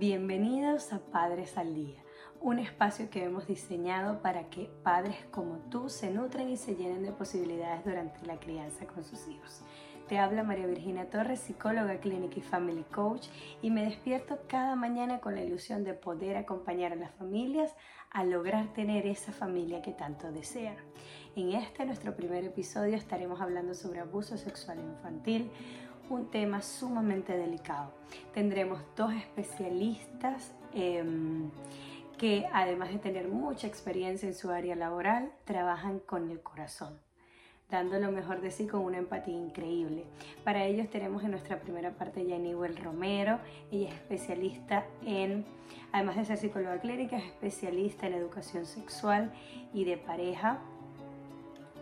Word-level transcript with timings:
Bienvenidos 0.00 0.94
a 0.94 0.98
Padres 0.98 1.58
al 1.58 1.74
Día, 1.74 2.02
un 2.40 2.58
espacio 2.58 3.10
que 3.10 3.22
hemos 3.22 3.46
diseñado 3.46 4.22
para 4.22 4.48
que 4.48 4.70
padres 4.82 5.18
como 5.30 5.58
tú 5.68 5.90
se 5.90 6.10
nutren 6.10 6.48
y 6.48 6.56
se 6.56 6.74
llenen 6.74 7.02
de 7.02 7.12
posibilidades 7.12 7.84
durante 7.84 8.24
la 8.24 8.40
crianza 8.40 8.86
con 8.86 9.04
sus 9.04 9.28
hijos. 9.28 9.60
Te 10.08 10.18
habla 10.18 10.42
María 10.42 10.66
Virginia 10.66 11.10
Torres, 11.10 11.40
psicóloga 11.40 12.00
clínica 12.00 12.38
y 12.38 12.40
family 12.40 12.82
coach, 12.84 13.26
y 13.60 13.70
me 13.70 13.84
despierto 13.84 14.38
cada 14.48 14.74
mañana 14.74 15.20
con 15.20 15.34
la 15.34 15.44
ilusión 15.44 15.84
de 15.84 15.92
poder 15.92 16.38
acompañar 16.38 16.92
a 16.92 16.96
las 16.96 17.10
familias 17.10 17.76
a 18.10 18.24
lograr 18.24 18.72
tener 18.72 19.06
esa 19.06 19.32
familia 19.32 19.82
que 19.82 19.92
tanto 19.92 20.32
desean. 20.32 20.76
En 21.36 21.52
este, 21.52 21.84
nuestro 21.84 22.16
primer 22.16 22.44
episodio, 22.44 22.96
estaremos 22.96 23.42
hablando 23.42 23.74
sobre 23.74 24.00
abuso 24.00 24.38
sexual 24.38 24.80
infantil, 24.80 25.50
un 26.10 26.30
tema 26.30 26.62
sumamente 26.62 27.36
delicado. 27.36 27.92
Tendremos 28.34 28.80
dos 28.96 29.12
especialistas 29.14 30.52
em, 30.74 31.50
que 32.18 32.46
además 32.52 32.90
de 32.90 32.98
tener 32.98 33.28
mucha 33.28 33.66
experiencia 33.66 34.28
en 34.28 34.34
su 34.34 34.50
área 34.50 34.76
laboral, 34.76 35.32
trabajan 35.44 36.00
con 36.00 36.30
el 36.30 36.40
corazón 36.40 36.98
dando 37.70 37.98
lo 37.98 38.10
mejor 38.10 38.40
de 38.40 38.50
sí 38.50 38.66
con 38.66 38.80
una 38.84 38.98
empatía 38.98 39.36
increíble. 39.36 40.04
Para 40.44 40.64
ellos 40.64 40.90
tenemos 40.90 41.22
en 41.22 41.30
nuestra 41.30 41.60
primera 41.60 41.92
parte 41.92 42.24
Jenny 42.24 42.54
Well 42.54 42.76
Romero, 42.76 43.38
ella 43.70 43.88
es 43.88 43.94
especialista 43.94 44.84
en, 45.06 45.44
además 45.92 46.16
de 46.16 46.24
ser 46.24 46.36
psicóloga 46.36 46.80
clínica, 46.80 47.16
es 47.16 47.24
especialista 47.24 48.06
en 48.06 48.14
educación 48.14 48.66
sexual 48.66 49.32
y 49.72 49.84
de 49.84 49.96
pareja 49.96 50.58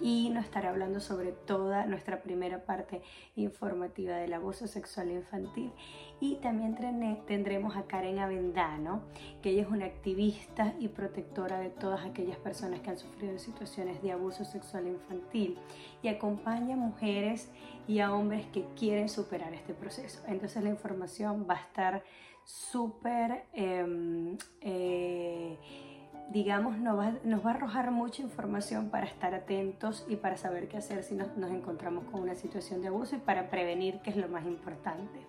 y 0.00 0.30
nos 0.30 0.44
estará 0.44 0.70
hablando 0.70 1.00
sobre 1.00 1.32
toda 1.32 1.86
nuestra 1.86 2.22
primera 2.22 2.64
parte 2.64 3.02
informativa 3.34 4.16
del 4.16 4.32
abuso 4.32 4.66
sexual 4.66 5.10
infantil 5.10 5.72
y 6.20 6.36
también 6.36 6.76
tendremos 7.26 7.76
a 7.76 7.84
Karen 7.84 8.18
Avendano, 8.18 9.02
que 9.42 9.50
ella 9.50 9.62
es 9.62 9.68
una 9.68 9.86
activista 9.86 10.74
y 10.78 10.88
protectora 10.88 11.58
de 11.58 11.70
todas 11.70 12.04
aquellas 12.04 12.38
personas 12.38 12.80
que 12.80 12.90
han 12.90 12.98
sufrido 12.98 13.38
situaciones 13.38 14.02
de 14.02 14.12
abuso 14.12 14.44
sexual 14.44 14.86
infantil 14.86 15.58
y 16.02 16.08
acompaña 16.08 16.74
a 16.74 16.78
mujeres 16.78 17.50
y 17.86 18.00
a 18.00 18.12
hombres 18.12 18.46
que 18.46 18.64
quieren 18.76 19.08
superar 19.08 19.52
este 19.54 19.74
proceso. 19.74 20.22
Entonces 20.26 20.62
la 20.62 20.70
información 20.70 21.46
va 21.48 21.54
a 21.54 21.60
estar 21.60 22.02
súper... 22.44 23.44
Em, 23.52 24.36
eh, 24.60 25.58
digamos, 26.30 26.78
nos 26.78 26.98
va, 26.98 27.12
nos 27.24 27.44
va, 27.44 27.52
a 27.52 27.54
arrojar 27.54 27.90
mucha 27.90 28.22
información 28.22 28.90
para 28.90 29.06
estar 29.06 29.34
atentos 29.34 30.04
y 30.08 30.16
para 30.16 30.36
saber 30.36 30.68
qué 30.68 30.76
hacer 30.76 31.02
si 31.02 31.14
nos, 31.14 31.36
nos, 31.36 31.50
encontramos 31.50 32.04
con 32.04 32.20
una 32.20 32.34
situación 32.34 32.82
de 32.82 32.88
abuso 32.88 33.16
y 33.16 33.18
para 33.18 33.48
prevenir, 33.50 34.00
que 34.00 34.10
es 34.10 34.16
lo 34.16 34.28
más 34.28 34.44
importante. 34.44 35.20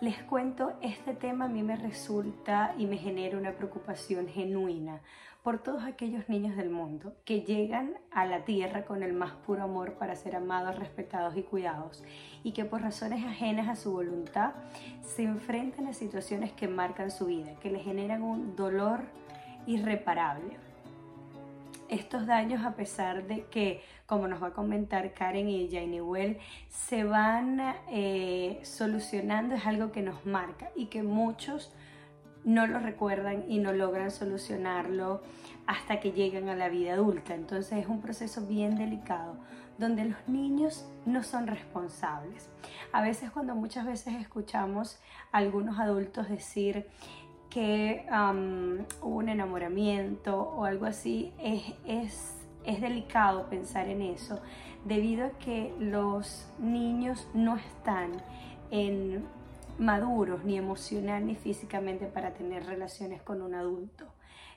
Les 0.00 0.22
cuento, 0.22 0.72
este 0.80 1.14
tema 1.14 1.44
a 1.44 1.48
mí 1.48 1.62
me 1.62 1.76
resulta 1.76 2.74
y 2.78 2.86
me 2.86 2.96
genera 2.96 3.36
una 3.36 3.52
preocupación 3.52 4.28
genuina 4.28 5.02
por 5.42 5.62
todos 5.62 5.84
aquellos 5.84 6.28
niños 6.28 6.56
del 6.56 6.70
mundo 6.70 7.14
que 7.24 7.42
llegan 7.42 7.94
a 8.10 8.26
la 8.26 8.44
tierra 8.44 8.84
con 8.84 9.02
el 9.02 9.14
más 9.14 9.32
puro 9.32 9.62
amor 9.62 9.94
para 9.94 10.14
ser 10.14 10.36
amados, 10.36 10.78
respetados 10.78 11.36
y 11.36 11.42
cuidados 11.42 12.02
y 12.42 12.52
que 12.52 12.64
por 12.64 12.82
razones 12.82 13.24
ajenas 13.24 13.68
a 13.68 13.76
su 13.76 13.92
voluntad 13.92 14.52
se 15.02 15.22
enfrentan 15.22 15.86
a 15.86 15.94
situaciones 15.94 16.52
que 16.52 16.68
marcan 16.68 17.10
su 17.10 17.26
vida, 17.26 17.54
que 17.60 17.70
les 17.70 17.82
generan 17.82 18.22
un 18.22 18.54
dolor, 18.54 19.00
irreparable. 19.66 20.56
Estos 21.88 22.26
daños, 22.26 22.64
a 22.64 22.76
pesar 22.76 23.26
de 23.26 23.46
que, 23.46 23.82
como 24.06 24.28
nos 24.28 24.42
va 24.42 24.48
a 24.48 24.52
comentar 24.52 25.12
Karen 25.12 25.48
y 25.48 25.68
Jane 25.68 26.00
Well, 26.00 26.38
se 26.68 27.02
van 27.02 27.60
eh, 27.90 28.60
solucionando, 28.62 29.56
es 29.56 29.66
algo 29.66 29.90
que 29.90 30.02
nos 30.02 30.24
marca 30.24 30.70
y 30.76 30.86
que 30.86 31.02
muchos 31.02 31.74
no 32.44 32.66
lo 32.66 32.78
recuerdan 32.78 33.44
y 33.48 33.58
no 33.58 33.72
logran 33.72 34.10
solucionarlo 34.10 35.22
hasta 35.66 36.00
que 36.00 36.12
llegan 36.12 36.48
a 36.48 36.54
la 36.54 36.68
vida 36.68 36.94
adulta. 36.94 37.34
Entonces 37.34 37.78
es 37.78 37.86
un 37.86 38.00
proceso 38.00 38.46
bien 38.46 38.76
delicado 38.76 39.36
donde 39.78 40.04
los 40.04 40.28
niños 40.28 40.86
no 41.06 41.22
son 41.22 41.46
responsables. 41.46 42.50
A 42.92 43.00
veces 43.00 43.30
cuando 43.30 43.54
muchas 43.54 43.86
veces 43.86 44.14
escuchamos 44.20 45.00
a 45.32 45.38
algunos 45.38 45.78
adultos 45.78 46.28
decir, 46.28 46.86
que 47.50 48.06
hubo 49.02 49.16
un 49.16 49.28
enamoramiento 49.28 50.40
o 50.40 50.64
algo 50.64 50.86
así, 50.86 51.32
es, 51.38 51.62
es, 51.84 52.34
es 52.64 52.80
delicado 52.80 53.50
pensar 53.50 53.88
en 53.88 54.02
eso, 54.02 54.40
debido 54.84 55.26
a 55.26 55.30
que 55.30 55.74
los 55.78 56.48
niños 56.58 57.28
no 57.34 57.56
están 57.56 58.12
en 58.70 59.24
maduros 59.78 60.44
ni 60.44 60.56
emocional 60.56 61.26
ni 61.26 61.34
físicamente 61.34 62.06
para 62.06 62.34
tener 62.34 62.66
relaciones 62.66 63.20
con 63.22 63.42
un 63.42 63.54
adulto. 63.54 64.06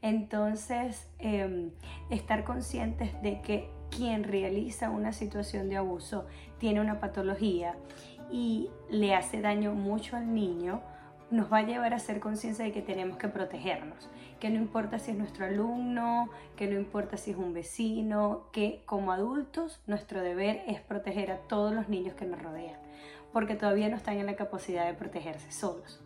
Entonces, 0.00 1.08
em, 1.18 1.70
estar 2.08 2.44
conscientes 2.44 3.20
de 3.20 3.40
que 3.42 3.68
quien 3.90 4.22
realiza 4.22 4.90
una 4.90 5.12
situación 5.12 5.68
de 5.68 5.76
abuso 5.76 6.26
tiene 6.58 6.80
una 6.80 7.00
patología 7.00 7.74
y 8.30 8.70
le 8.90 9.14
hace 9.14 9.40
daño 9.40 9.74
mucho 9.74 10.16
al 10.16 10.32
niño, 10.34 10.82
nos 11.30 11.52
va 11.52 11.58
a 11.58 11.62
llevar 11.62 11.92
a 11.92 11.96
hacer 11.96 12.20
conciencia 12.20 12.64
de 12.64 12.72
que 12.72 12.82
tenemos 12.82 13.18
que 13.18 13.28
protegernos, 13.28 14.08
que 14.40 14.50
no 14.50 14.56
importa 14.56 14.98
si 14.98 15.10
es 15.10 15.16
nuestro 15.16 15.46
alumno, 15.46 16.30
que 16.56 16.66
no 16.66 16.78
importa 16.78 17.16
si 17.16 17.32
es 17.32 17.36
un 17.36 17.52
vecino, 17.52 18.44
que 18.52 18.82
como 18.86 19.12
adultos 19.12 19.80
nuestro 19.86 20.22
deber 20.22 20.62
es 20.66 20.80
proteger 20.80 21.30
a 21.30 21.38
todos 21.38 21.74
los 21.74 21.88
niños 21.88 22.14
que 22.14 22.24
nos 22.24 22.42
rodean, 22.42 22.78
porque 23.32 23.56
todavía 23.56 23.88
no 23.88 23.96
están 23.96 24.18
en 24.18 24.26
la 24.26 24.36
capacidad 24.36 24.86
de 24.86 24.94
protegerse 24.94 25.52
solos. 25.52 26.00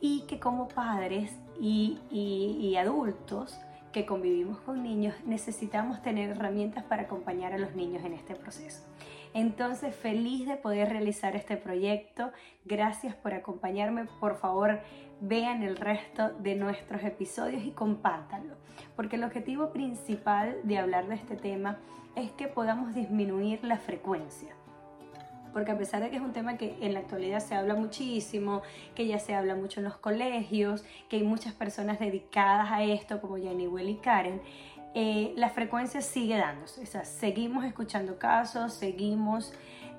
Y 0.00 0.22
que 0.22 0.38
como 0.38 0.68
padres 0.68 1.32
y, 1.60 1.98
y 2.10 2.76
adultos 2.76 3.58
que 3.96 4.04
convivimos 4.04 4.58
con 4.58 4.82
niños 4.82 5.14
necesitamos 5.24 6.02
tener 6.02 6.28
herramientas 6.28 6.84
para 6.84 7.04
acompañar 7.04 7.54
a 7.54 7.58
los 7.58 7.74
niños 7.74 8.04
en 8.04 8.12
este 8.12 8.34
proceso. 8.34 8.84
Entonces, 9.32 9.96
feliz 9.96 10.46
de 10.46 10.58
poder 10.58 10.90
realizar 10.90 11.34
este 11.34 11.56
proyecto. 11.56 12.30
Gracias 12.66 13.14
por 13.14 13.32
acompañarme. 13.32 14.04
Por 14.20 14.36
favor, 14.36 14.80
vean 15.22 15.62
el 15.62 15.78
resto 15.78 16.28
de 16.40 16.56
nuestros 16.56 17.02
episodios 17.04 17.64
y 17.64 17.70
compártanlo. 17.70 18.56
Porque 18.96 19.16
el 19.16 19.24
objetivo 19.24 19.72
principal 19.72 20.58
de 20.64 20.76
hablar 20.76 21.08
de 21.08 21.14
este 21.14 21.34
tema 21.34 21.78
es 22.16 22.30
que 22.32 22.48
podamos 22.48 22.94
disminuir 22.94 23.64
la 23.64 23.78
frecuencia 23.78 24.54
porque 25.56 25.72
a 25.72 25.78
pesar 25.78 26.02
de 26.02 26.10
que 26.10 26.16
es 26.16 26.22
un 26.22 26.34
tema 26.34 26.58
que 26.58 26.76
en 26.82 26.92
la 26.92 27.00
actualidad 27.00 27.40
se 27.40 27.54
habla 27.54 27.74
muchísimo, 27.74 28.60
que 28.94 29.06
ya 29.06 29.18
se 29.18 29.34
habla 29.34 29.54
mucho 29.54 29.80
en 29.80 29.84
los 29.84 29.96
colegios, 29.96 30.84
que 31.08 31.16
hay 31.16 31.22
muchas 31.22 31.54
personas 31.54 31.98
dedicadas 31.98 32.70
a 32.70 32.84
esto 32.84 33.22
como 33.22 33.38
Jenny 33.38 33.66
Well 33.66 33.88
y 33.88 33.94
Karen, 33.94 34.42
eh, 34.94 35.32
la 35.34 35.48
frecuencia 35.48 36.02
sigue 36.02 36.36
dándose. 36.36 36.82
O 36.82 36.86
sea, 36.86 37.06
seguimos 37.06 37.64
escuchando 37.64 38.18
casos, 38.18 38.74
seguimos, 38.74 39.54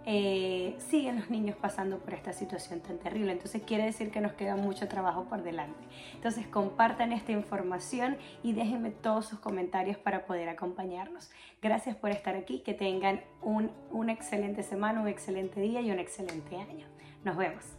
eh, 0.09 0.73
siguen 0.79 1.18
los 1.18 1.29
niños 1.29 1.57
pasando 1.57 2.00
por 2.00 2.13
esta 2.13 2.31
situación 2.31 2.79
tan 2.79 2.97
terrible. 2.97 3.34
Entonces 3.34 3.62
quiere 3.62 3.84
decir 3.84 4.09
que 4.09 4.22
nos 4.22 4.31
queda 4.31 4.56
mucho 4.56 4.88
trabajo 4.88 5.25
por 5.25 5.44
delante. 5.44 5.84
Entonces 6.13 6.47
compartan 6.47 7.12
esta 7.12 7.34
información 7.34 8.18
y 8.41 8.53
déjenme 8.53 8.91
todos 8.91 9.25
sus 9.25 9.40
comentarios 9.40 9.97
para 9.97 10.25
poder 10.25 10.47
acompañarnos. 10.47 11.29
Gracias 11.62 11.97
por 11.97 12.12
estar 12.12 12.35
aquí, 12.38 12.59
que 12.59 12.73
tengan 12.73 13.22
un, 13.41 13.69
una 13.91 14.13
excelente 14.13 14.63
semana, 14.63 15.01
un 15.01 15.09
excelente 15.09 15.59
día 15.59 15.81
y 15.81 15.91
un 15.91 16.00
excelente 16.00 16.56
año. 16.56 16.88
Nos 17.25 17.35
vemos. 17.35 17.77